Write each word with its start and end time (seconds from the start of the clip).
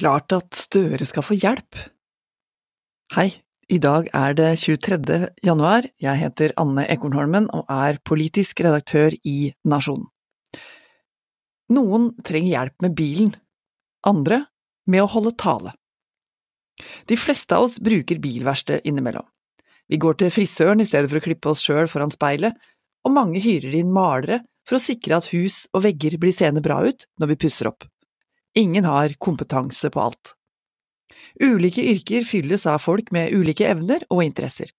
Klart 0.00 0.32
at 0.32 0.56
Støre 0.56 1.04
skal 1.04 1.24
få 1.26 1.34
hjelp. 1.36 1.76
Hei, 3.12 3.26
i 3.68 3.76
dag 3.82 4.06
er 4.16 4.36
det 4.38 4.46
23. 4.62 5.26
januar, 5.44 5.84
jeg 6.00 6.20
heter 6.22 6.54
Anne 6.62 6.86
Ekornholmen 6.88 7.50
og 7.52 7.68
er 7.68 7.98
politisk 8.08 8.62
redaktør 8.64 9.12
i 9.28 9.50
Nasjonen. 9.68 10.06
Noen 11.76 12.08
trenger 12.24 12.48
hjelp 12.54 12.86
med 12.86 12.96
bilen, 12.96 13.34
andre 14.08 14.40
med 14.88 15.04
å 15.04 15.10
holde 15.18 15.34
tale. 15.36 15.76
De 17.04 17.20
fleste 17.20 17.58
av 17.58 17.68
oss 17.68 17.76
bruker 17.76 18.24
bilverksted 18.24 18.88
innimellom. 18.88 19.28
Vi 19.84 20.00
går 20.00 20.16
til 20.16 20.32
frisøren 20.32 20.80
i 20.80 20.88
stedet 20.88 21.12
for 21.12 21.20
å 21.20 21.26
klippe 21.28 21.52
oss 21.52 21.66
sjøl 21.66 21.92
foran 21.92 22.14
speilet, 22.14 22.56
og 23.04 23.18
mange 23.20 23.44
hyrer 23.44 23.76
inn 23.84 23.92
malere 23.92 24.46
for 24.64 24.80
å 24.80 24.84
sikre 24.88 25.20
at 25.20 25.28
hus 25.34 25.66
og 25.74 25.84
vegger 25.84 26.16
blir 26.16 26.32
seende 26.32 26.64
bra 26.64 26.80
ut 26.88 27.04
når 27.20 27.34
vi 27.34 27.42
pusser 27.44 27.68
opp. 27.68 27.84
Ingen 28.58 28.84
har 28.84 29.14
kompetanse 29.18 29.90
på 29.90 30.00
alt. 30.00 30.34
Ulike 31.40 31.82
yrker 31.92 32.24
fylles 32.26 32.66
av 32.66 32.82
folk 32.82 33.10
med 33.14 33.32
ulike 33.32 33.68
evner 33.70 34.02
og 34.10 34.24
interesser. 34.24 34.70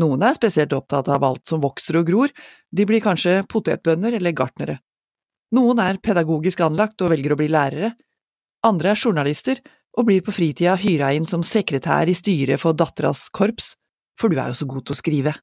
Noen 0.00 0.22
er 0.22 0.36
spesielt 0.36 0.72
opptatt 0.72 1.10
av 1.10 1.24
alt 1.26 1.50
som 1.50 1.60
vokser 1.60 1.98
og 2.00 2.06
gror, 2.06 2.30
de 2.70 2.86
blir 2.86 3.02
kanskje 3.02 3.42
potetbønder 3.50 4.16
eller 4.20 4.36
gartnere. 4.36 4.78
Noen 5.56 5.82
er 5.82 5.98
pedagogisk 5.98 6.62
anlagt 6.62 7.02
og 7.02 7.10
velger 7.10 7.34
å 7.34 7.38
bli 7.40 7.48
lærere. 7.50 7.92
Andre 8.66 8.94
er 8.94 9.00
journalister 9.02 9.60
og 9.98 10.06
blir 10.06 10.22
på 10.22 10.34
fritida 10.34 10.76
hyra 10.78 11.10
inn 11.16 11.26
som 11.26 11.42
sekretær 11.42 12.08
i 12.08 12.14
styret 12.14 12.62
for 12.62 12.76
datteras 12.78 13.26
korps, 13.34 13.74
for 14.18 14.30
du 14.30 14.38
er 14.38 14.52
jo 14.52 14.60
så 14.60 14.68
god 14.70 14.86
til 14.86 14.94
å 14.94 15.00
skrive. 15.00 15.34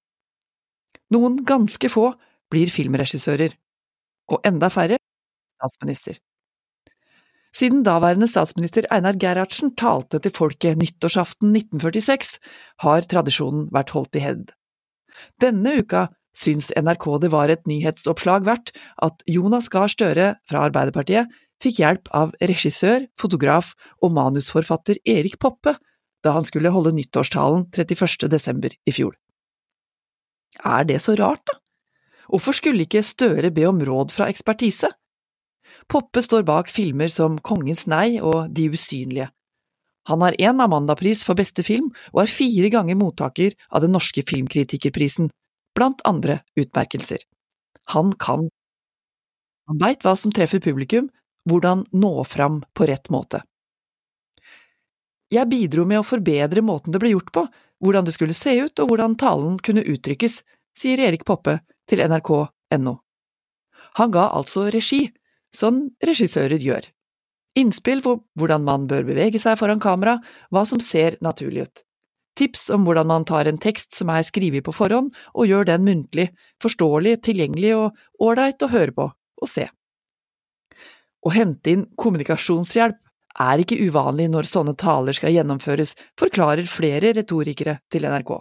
Noen 1.11 1.41
ganske 1.47 1.91
få 1.91 2.13
blir 2.51 2.71
filmregissører, 2.71 3.51
og 4.31 4.47
enda 4.47 4.71
færre 4.71 4.99
statsminister. 5.59 6.21
Siden 7.57 7.81
daværende 7.81 8.27
statsminister 8.29 8.85
Einar 8.93 9.17
Gerhardsen 9.17 9.71
talte 9.79 10.19
til 10.21 10.33
folket 10.35 10.77
nyttårsaften 10.77 11.55
1946, 11.55 12.37
har 12.83 13.07
tradisjonen 13.09 13.65
vært 13.73 13.95
holdt 13.95 14.19
i 14.19 14.21
hevd. 14.21 14.51
Denne 15.41 15.79
uka 15.81 16.03
syns 16.37 16.69
NRK 16.77 17.07
det 17.23 17.31
var 17.33 17.49
et 17.49 17.65
nyhetsoppslag 17.69 18.45
verdt 18.45 18.75
at 19.01 19.25
Jonas 19.25 19.71
Gahr 19.73 19.89
Støre 19.89 20.35
fra 20.45 20.67
Arbeiderpartiet 20.67 21.33
fikk 21.63 21.79
hjelp 21.81 22.11
av 22.13 22.35
regissør, 22.37 23.07
fotograf 23.17 23.71
og 24.05 24.13
manusforfatter 24.13 25.01
Erik 25.09 25.39
Poppe 25.41 25.73
da 26.25 26.35
han 26.35 26.45
skulle 26.45 26.73
holde 26.73 26.93
nyttårstalen 26.93 27.65
31. 27.73 28.29
desember 28.29 28.73
i 28.85 28.93
fjor. 28.93 29.15
Er 30.61 30.85
det 30.85 31.01
så 31.01 31.17
rart, 31.17 31.41
da? 31.49 31.57
Hvorfor 32.27 32.57
skulle 32.57 32.83
ikke 32.85 33.05
Støre 33.05 33.49
be 33.55 33.65
om 33.69 33.79
råd 33.81 34.13
fra 34.13 34.27
ekspertise? 34.29 34.89
Poppe 35.87 36.21
står 36.21 36.43
bak 36.43 36.69
filmer 36.69 37.07
som 37.07 37.37
Kongens 37.39 37.85
nei 37.87 38.19
og 38.19 38.51
De 38.51 38.67
usynlige. 38.69 39.29
Han 40.07 40.21
har 40.23 40.35
én 40.39 40.61
Amanda-pris 40.63 41.23
for 41.27 41.35
beste 41.35 41.63
film 41.67 41.89
og 42.13 42.23
er 42.23 42.31
fire 42.31 42.69
ganger 42.71 42.95
mottaker 42.95 43.55
av 43.71 43.83
Den 43.83 43.95
norske 43.95 44.23
filmkritikerprisen, 44.27 45.29
blant 45.75 46.03
andre 46.07 46.41
utmerkelser. 46.59 47.23
Han 47.95 48.13
kan. 48.19 48.47
Han 49.67 49.79
veit 49.79 50.03
hva 50.03 50.15
som 50.15 50.31
treffer 50.31 50.63
publikum, 50.63 51.09
hvordan 51.47 51.85
nå 51.91 52.23
fram 52.27 52.61
på 52.75 52.87
rett 52.87 53.11
måte. 53.11 53.43
Jeg 55.31 55.47
bidro 55.51 55.83
med 55.87 55.99
å 55.99 56.07
forbedre 56.07 56.63
måten 56.63 56.95
det 56.95 57.01
ble 57.03 57.11
gjort 57.11 57.31
på, 57.35 57.43
hvordan 57.83 58.07
det 58.07 58.15
skulle 58.15 58.35
se 58.35 58.55
ut 58.63 58.79
og 58.79 58.91
hvordan 58.91 59.15
talen 59.19 59.57
kunne 59.59 59.83
uttrykkes, 59.83 60.41
sier 60.77 61.03
Erik 61.03 61.25
Poppe 61.27 61.59
til 61.87 62.03
nrk.no. 62.03 62.95
Han 63.99 64.13
ga 64.13 64.29
altså 64.37 64.67
regi, 64.71 65.07
sånn 65.55 65.89
regissører 66.03 66.61
gjør. 66.61 66.87
Innspill 67.57 68.03
på 68.05 68.19
hvordan 68.37 68.65
man 68.65 68.85
bør 68.89 69.07
bevege 69.07 69.39
seg 69.41 69.57
foran 69.59 69.81
kamera, 69.81 70.19
hva 70.53 70.63
som 70.69 70.81
ser 70.83 71.17
naturlig 71.25 71.65
ut. 71.65 71.83
Tips 72.37 72.67
om 72.69 72.83
hvordan 72.85 73.07
man 73.09 73.25
tar 73.25 73.49
en 73.49 73.57
tekst 73.57 73.95
som 73.97 74.11
er 74.13 74.25
skrevet 74.27 74.65
på 74.65 74.75
forhånd, 74.75 75.09
og 75.33 75.49
gjør 75.49 75.65
den 75.71 75.87
muntlig, 75.87 76.27
forståelig, 76.61 77.15
tilgjengelig 77.25 77.73
og 77.79 78.27
ålreit 78.27 78.61
å 78.61 78.69
høre 78.69 78.93
på 78.93 79.07
og 79.09 79.49
se. 79.49 79.65
Å 81.25 81.33
hente 81.33 81.73
inn 81.73 81.87
kommunikasjonshjelp 81.97 82.99
er 83.41 83.61
ikke 83.61 83.79
uvanlig 83.89 84.27
når 84.33 84.49
sånne 84.49 84.75
taler 84.77 85.17
skal 85.17 85.33
gjennomføres, 85.33 85.95
forklarer 86.19 86.69
flere 86.69 87.13
retorikere 87.17 87.79
til 87.93 88.05
NRK. 88.05 88.37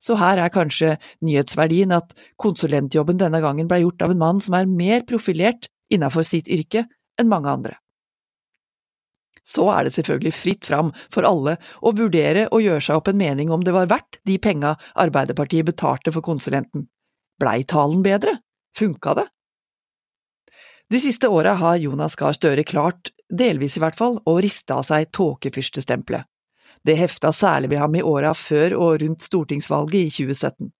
Så 0.00 0.16
her 0.16 0.40
er 0.40 0.52
kanskje 0.52 0.94
nyhetsverdien 1.24 1.92
at 1.92 2.14
konsulentjobben 2.40 3.20
denne 3.20 3.42
gangen 3.44 3.68
ble 3.68 3.82
gjort 3.82 4.06
av 4.06 4.14
en 4.14 4.22
mann 4.22 4.40
som 4.40 4.56
er 4.56 4.68
mer 4.68 5.04
profilert 5.08 5.68
innenfor 5.92 6.26
sitt 6.26 6.48
yrke 6.48 6.86
enn 7.20 7.30
mange 7.30 7.50
andre. 7.50 7.76
Så 9.42 9.66
er 9.72 9.86
det 9.86 9.94
selvfølgelig 9.94 10.34
fritt 10.36 10.68
fram 10.68 10.92
for 11.12 11.26
alle 11.26 11.56
å 11.80 11.92
vurdere 11.96 12.46
og 12.50 12.62
gjøre 12.62 12.84
seg 12.84 13.00
opp 13.00 13.08
en 13.10 13.20
mening 13.20 13.50
om 13.50 13.64
det 13.64 13.74
var 13.74 13.90
verdt 13.90 14.20
de 14.28 14.36
penga 14.38 14.76
Arbeiderpartiet 15.00 15.66
betalte 15.66 16.12
for 16.14 16.24
konsulenten. 16.24 16.86
Blei 17.40 17.64
talen 17.64 18.04
bedre? 18.04 18.36
Funka 18.76 19.16
det? 19.16 19.26
De 20.90 20.98
siste 21.00 21.28
åra 21.30 21.54
har 21.54 21.78
Jonas 21.78 22.16
Gahr 22.18 22.34
Støre 22.34 22.64
klart, 22.66 23.12
delvis 23.30 23.76
i 23.78 23.82
hvert 23.82 23.96
fall, 23.96 24.18
å 24.26 24.36
riste 24.42 24.74
av 24.74 24.84
seg 24.88 25.10
tåkefyrstestempelet. 25.14 26.26
Det 26.82 26.96
hefta 26.96 27.30
særlig 27.32 27.70
ved 27.70 27.82
ham 27.82 27.94
i 27.94 28.02
åra 28.02 28.32
før 28.34 28.74
og 28.74 29.00
rundt 29.02 29.22
stortingsvalget 29.22 30.00
i 30.00 30.10
2017. 30.10 30.70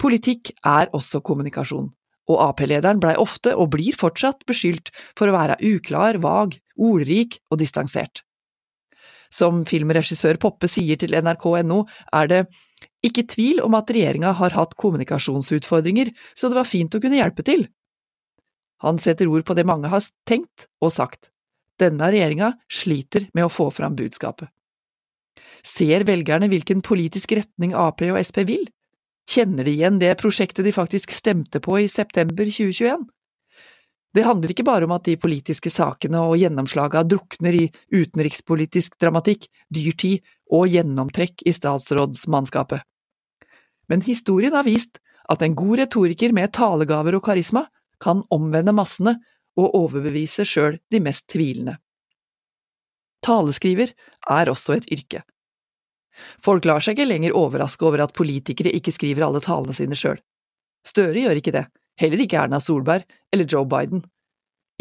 Politikk 0.00 0.50
er 0.66 0.90
også 0.96 1.20
kommunikasjon, 1.22 1.92
og 2.30 2.40
Ap-lederen 2.40 3.00
blei 3.02 3.14
ofte, 3.20 3.54
og 3.54 3.72
blir 3.74 3.96
fortsatt, 3.98 4.44
beskyldt 4.48 4.92
for 5.18 5.28
å 5.28 5.36
være 5.36 5.58
uklar, 5.74 6.20
vag, 6.24 6.56
ordrik 6.80 7.40
og 7.50 7.60
distansert. 7.60 8.24
Som 9.34 9.64
filmregissør 9.68 10.38
Poppe 10.40 10.70
sier 10.70 10.98
til 11.00 11.16
nrk.no, 11.18 11.84
er 12.14 12.30
det 12.30 12.42
ikke 13.04 13.26
tvil 13.28 13.60
om 13.64 13.76
at 13.76 13.90
regjeringa 13.92 14.32
har 14.38 14.54
hatt 14.56 14.76
kommunikasjonsutfordringer, 14.80 16.12
så 16.36 16.48
det 16.48 16.58
var 16.60 16.68
fint 16.68 16.94
å 16.94 17.00
kunne 17.02 17.18
hjelpe 17.20 17.44
til. 17.46 17.66
Han 18.84 19.00
setter 19.00 19.28
ord 19.30 19.44
på 19.46 19.56
det 19.56 19.66
mange 19.68 19.90
har 19.92 20.04
tenkt 20.28 20.68
og 20.84 20.92
sagt. 20.94 21.30
Denne 21.80 22.10
regjeringa 22.12 22.52
sliter 22.70 23.28
med 23.34 23.48
å 23.48 23.52
få 23.52 23.70
fram 23.74 23.96
budskapet. 23.98 24.48
Ser 25.64 26.04
velgerne 26.06 26.48
hvilken 26.52 26.82
politisk 26.84 27.32
retning 27.36 27.74
Ap 27.74 28.04
og 28.04 28.20
Sp 28.20 28.44
vil? 28.46 28.66
Kjenner 29.30 29.64
de 29.64 29.72
igjen 29.72 29.98
det 29.98 30.12
prosjektet 30.20 30.66
de 30.66 30.72
faktisk 30.72 31.12
stemte 31.14 31.60
på 31.60 31.78
i 31.80 31.88
september 31.88 32.44
2021? 32.44 33.06
Det 34.14 34.22
handler 34.22 34.52
ikke 34.52 34.66
bare 34.66 34.86
om 34.86 34.92
at 34.94 35.08
de 35.08 35.16
politiske 35.18 35.72
sakene 35.74 36.20
og 36.22 36.36
gjennomslaga 36.38 37.02
drukner 37.08 37.56
i 37.56 37.64
utenrikspolitisk 37.90 38.94
dramatikk, 39.02 39.48
dyrtid 39.74 40.22
og 40.54 40.68
gjennomtrekk 40.70 41.42
i 41.48 41.54
statsrådsmannskapet. 41.56 42.84
Men 43.90 44.04
historien 44.06 44.54
har 44.54 44.68
vist 44.68 45.00
at 45.28 45.42
en 45.42 45.56
god 45.58 45.80
retoriker 45.82 46.32
med 46.36 46.52
talegaver 46.54 47.18
og 47.18 47.24
karisma 47.26 47.64
kan 48.02 48.22
omvende 48.34 48.74
massene 48.76 49.16
og 49.58 49.74
overbevise 49.74 50.46
sjøl 50.46 50.78
de 50.92 51.00
mest 51.02 51.26
tvilende. 51.32 51.78
Taleskriver 53.24 53.94
er 54.30 54.50
også 54.52 54.76
et 54.76 54.90
yrke. 54.92 55.24
Folk 56.42 56.66
lar 56.68 56.84
seg 56.84 56.96
ikke 56.96 57.08
lenger 57.08 57.36
overraske 57.36 57.86
over 57.86 58.04
at 58.04 58.14
politikere 58.16 58.72
ikke 58.76 58.94
skriver 58.94 59.26
alle 59.26 59.42
talene 59.44 59.76
sine 59.76 59.98
sjøl. 59.98 60.20
Støre 60.86 61.24
gjør 61.24 61.40
ikke 61.40 61.54
det, 61.54 61.64
heller 62.00 62.24
ikke 62.24 62.42
Erna 62.42 62.60
Solberg 62.60 63.06
eller 63.32 63.48
Joe 63.48 63.66
Biden. 63.68 64.04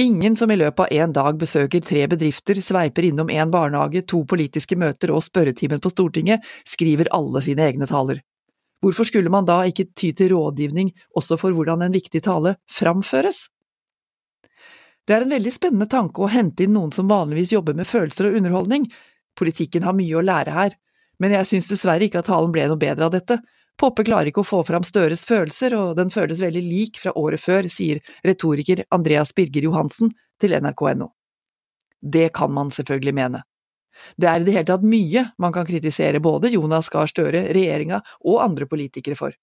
Ingen 0.02 0.36
som 0.36 0.52
i 0.52 0.58
løpet 0.58 0.88
av 0.88 0.94
en 1.04 1.14
dag 1.14 1.38
besøker 1.38 1.82
tre 1.86 2.08
bedrifter, 2.10 2.58
sveiper 2.62 3.06
innom 3.06 3.30
en 3.30 3.52
barnehage, 3.54 4.02
to 4.10 4.24
politiske 4.26 4.78
møter 4.80 5.14
og 5.14 5.22
spørretimen 5.22 5.82
på 5.84 5.92
Stortinget, 5.94 6.42
skriver 6.66 7.12
alle 7.14 7.44
sine 7.46 7.68
egne 7.68 7.86
taler. 7.90 8.24
Hvorfor 8.82 9.06
skulle 9.08 9.32
man 9.32 9.46
da 9.46 9.62
ikke 9.70 9.92
ty 9.96 10.10
til 10.18 10.34
rådgivning 10.34 10.90
også 11.16 11.38
for 11.40 11.54
hvordan 11.56 11.86
en 11.86 11.94
viktig 11.94 12.24
tale 12.26 12.58
framføres? 12.68 13.46
Det 15.06 15.14
er 15.16 15.24
en 15.24 15.36
veldig 15.36 15.53
spennende 15.53 15.88
tanke 15.91 16.24
å 16.24 16.32
hente 16.32 16.66
inn 16.66 16.74
noen 16.74 16.91
som 16.96 17.08
vanligvis 17.12 17.53
jobber 17.53 17.78
med 17.78 17.88
følelser 17.88 18.32
og 18.32 18.40
underholdning. 18.40 18.90
Politikken 19.38 19.86
har 19.86 19.96
mye 19.96 20.18
å 20.18 20.26
lære 20.26 20.56
her, 20.58 20.76
men 21.23 21.31
jeg 21.37 21.47
synes 21.47 21.70
dessverre 21.72 22.03
ikke 22.09 22.20
at 22.20 22.28
talen 22.28 22.52
ble 22.52 22.66
noe 22.67 22.79
bedre 22.79 23.08
av 23.08 23.14
dette. 23.16 23.40
Poppe 23.79 24.03
klarer 24.03 24.29
ikke 24.29 24.43
å 24.43 24.47
få 24.47 24.59
fram 24.67 24.84
Støres 24.85 25.23
følelser, 25.25 25.73
og 25.78 25.96
den 25.97 26.11
føles 26.14 26.43
veldig 26.43 26.61
lik 26.66 26.99
fra 26.99 27.14
året 27.17 27.41
før, 27.41 27.70
sier 27.72 28.03
retoriker 28.28 28.84
Andreas 28.93 29.31
Birger 29.34 29.66
Johansen 29.70 30.11
til 30.43 30.53
nrk.no. 30.59 31.09
Det 32.03 32.28
kan 32.35 32.52
man 32.52 32.70
selvfølgelig 32.75 33.16
mene. 33.16 33.41
Det 34.20 34.28
er 34.28 34.41
i 34.41 34.46
det 34.46 34.55
hele 34.58 34.67
tatt 34.67 34.85
mye 34.85 35.23
man 35.40 35.53
kan 35.55 35.66
kritisere 35.70 36.22
både 36.22 36.52
Jonas 36.52 36.90
Gahr 36.91 37.08
Støre, 37.08 37.46
regjeringa 37.55 38.02
og 38.26 38.41
andre 38.43 38.67
politikere 38.67 39.17
for. 39.17 39.34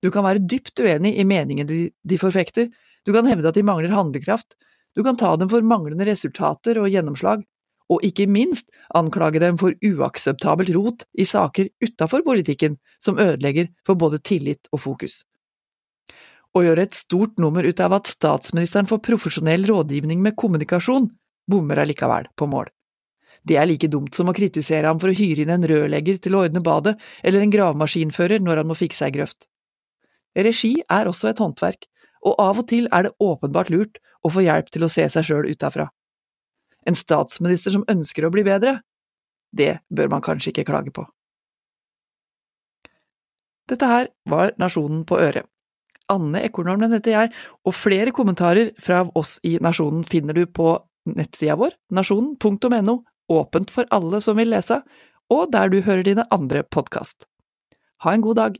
Du 0.00 0.08
kan 0.14 0.24
være 0.24 0.42
dypt 0.48 0.80
uenig 0.80 1.12
i 1.20 1.26
meningene 1.28 1.68
de, 1.68 1.80
de 1.92 2.18
forfekter, 2.18 2.70
du 3.04 3.12
kan 3.12 3.28
hevde 3.28 3.50
at 3.50 3.58
de 3.58 3.66
mangler 3.66 3.92
handlekraft, 3.92 4.56
du 4.96 5.02
kan 5.04 5.18
ta 5.18 5.34
dem 5.38 5.50
for 5.52 5.64
manglende 5.66 6.06
resultater 6.08 6.80
og 6.80 6.88
gjennomslag, 6.90 7.44
og 7.90 8.04
ikke 8.06 8.28
minst 8.30 8.68
anklage 8.94 9.42
dem 9.42 9.58
for 9.60 9.74
uakseptabelt 9.84 10.70
rot 10.76 11.04
i 11.18 11.26
saker 11.26 11.70
utafor 11.82 12.22
politikken 12.26 12.78
som 13.02 13.18
ødelegger 13.18 13.70
for 13.86 13.98
både 13.98 14.22
tillit 14.22 14.70
og 14.72 14.84
fokus. 14.86 15.20
Å 16.50 16.64
gjøre 16.66 16.86
et 16.86 16.98
stort 16.98 17.38
nummer 17.38 17.66
ut 17.66 17.80
av 17.82 17.94
at 18.00 18.10
statsministeren 18.10 18.88
får 18.90 19.02
profesjonell 19.06 19.66
rådgivning 19.70 20.22
med 20.22 20.36
kommunikasjon, 20.38 21.10
bommer 21.50 21.82
allikevel 21.82 22.26
på 22.38 22.48
mål. 22.50 22.70
Det 23.46 23.56
er 23.56 23.68
like 23.70 23.88
dumt 23.88 24.14
som 24.14 24.28
å 24.28 24.34
kritisere 24.36 24.86
ham 24.90 24.98
for 25.00 25.12
å 25.12 25.16
hyre 25.16 25.44
inn 25.44 25.52
en 25.54 25.66
rørlegger 25.66 26.18
til 26.20 26.34
å 26.36 26.42
ordne 26.44 26.62
badet, 26.64 26.96
eller 27.22 27.44
en 27.44 27.54
gravemaskinfører 27.54 28.42
når 28.42 28.62
han 28.62 28.68
må 28.68 28.76
fikse 28.76 29.06
ei 29.06 29.14
grøft. 29.14 29.46
Regi 30.36 30.74
er 30.90 31.08
også 31.10 31.30
et 31.30 31.40
håndverk, 31.40 31.86
og 32.26 32.36
av 32.42 32.60
og 32.60 32.68
til 32.68 32.90
er 32.92 33.08
det 33.08 33.16
åpenbart 33.22 33.70
lurt 33.72 34.02
å 34.26 34.32
få 34.34 34.44
hjelp 34.44 34.68
til 34.74 34.84
å 34.84 34.90
se 34.92 35.06
seg 35.08 35.26
sjøl 35.26 35.48
utafra. 35.48 35.88
En 36.88 36.96
statsminister 36.96 37.74
som 37.74 37.86
ønsker 37.90 38.24
å 38.24 38.32
bli 38.32 38.44
bedre, 38.46 38.78
det 39.52 39.80
bør 39.90 40.12
man 40.12 40.24
kanskje 40.24 40.52
ikke 40.52 40.68
klage 40.68 40.92
på. 40.94 41.04
Dette 43.70 43.86
her 43.86 44.08
var 44.30 44.54
Nasjonen 44.58 45.04
på 45.06 45.18
øret. 45.20 45.46
Anne 46.10 46.42
Ekornholmen 46.42 46.90
heter 46.96 47.14
jeg, 47.14 47.32
og 47.62 47.76
flere 47.76 48.14
kommentarer 48.14 48.72
fra 48.82 49.04
oss 49.18 49.36
i 49.46 49.58
Nasjonen 49.62 50.02
finner 50.08 50.34
du 50.34 50.42
på 50.46 50.72
nettsida 51.10 51.54
vår, 51.58 51.76
nasjonen.no, 51.94 52.96
åpent 53.30 53.70
for 53.70 53.86
alle 53.94 54.18
som 54.24 54.38
vil 54.40 54.50
lese, 54.50 54.80
og 55.30 55.52
der 55.54 55.70
du 55.70 55.78
hører 55.86 56.02
dine 56.06 56.26
andre 56.34 56.64
podkast. 56.66 57.28
Ha 58.02 58.16
en 58.16 58.26
god 58.26 58.40
dag! 58.40 58.58